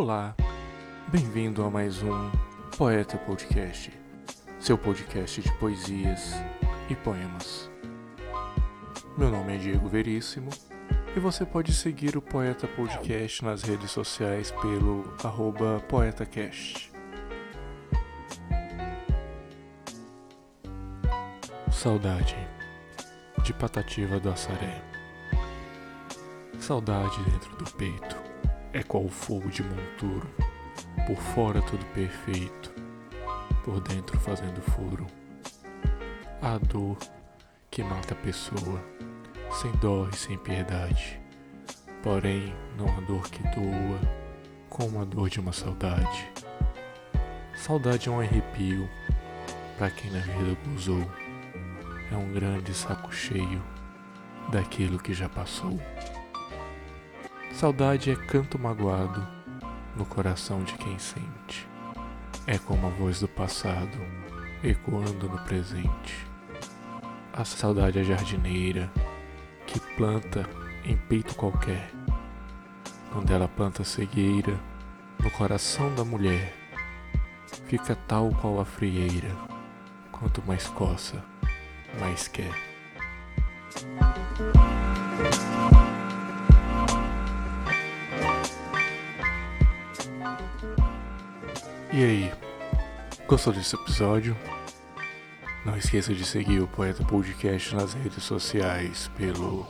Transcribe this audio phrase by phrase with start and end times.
[0.00, 0.32] Olá,
[1.08, 2.30] bem-vindo a mais um
[2.76, 3.90] Poeta Podcast,
[4.60, 6.34] seu podcast de poesias
[6.88, 7.68] e poemas.
[9.16, 10.50] Meu nome é Diego Veríssimo
[11.16, 16.92] e você pode seguir o Poeta Podcast nas redes sociais pelo arroba poetacast.
[21.72, 22.36] Saudade
[23.42, 24.80] de Patativa do Assaré.
[26.60, 28.17] Saudade dentro do peito
[28.72, 30.28] é qual fogo de monturo,
[31.06, 32.72] por fora tudo perfeito,
[33.64, 35.06] por dentro fazendo furo.
[36.42, 36.96] A dor
[37.70, 38.82] que mata a pessoa,
[39.50, 41.20] sem dó e sem piedade,
[42.02, 44.00] porém não a dor que doa,
[44.68, 46.30] como a dor de uma saudade.
[47.56, 48.88] Saudade é um arrepio
[49.76, 51.04] para quem na vida gozou,
[52.10, 53.62] é um grande saco cheio
[54.50, 55.78] daquilo que já passou.
[57.58, 59.26] Saudade é canto magoado
[59.96, 61.68] no coração de quem sente.
[62.46, 63.98] É como a voz do passado
[64.62, 66.24] ecoando no presente.
[67.32, 68.88] A saudade é jardineira
[69.66, 70.48] que planta
[70.84, 71.90] em peito qualquer.
[73.12, 74.56] Quando ela planta cegueira
[75.18, 76.54] no coração da mulher,
[77.66, 79.34] fica tal qual a frieira.
[80.12, 81.24] Quanto mais coça,
[81.98, 82.54] mais quer.
[91.98, 92.30] E aí,
[93.26, 94.36] gostou desse episódio?
[95.66, 99.66] Não esqueça de seguir o Poeta Podcast nas redes sociais pelo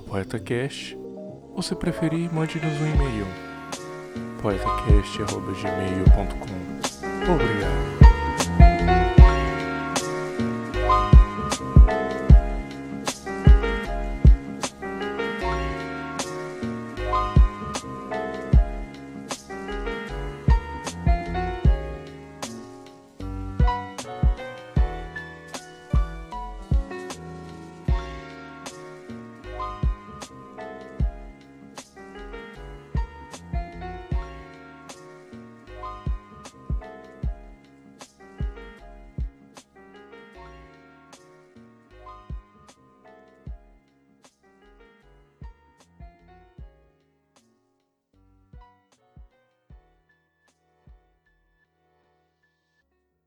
[0.00, 0.96] poetacast
[1.52, 3.26] ou se preferir, mande-nos um e-mail
[4.40, 7.97] poetacast.gmail.com Obrigado.